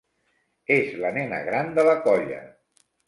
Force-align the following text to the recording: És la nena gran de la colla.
És 0.75 0.95
la 1.03 1.11
nena 1.19 1.41
gran 1.49 1.69
de 1.81 1.85
la 1.89 1.97
colla. 2.09 2.41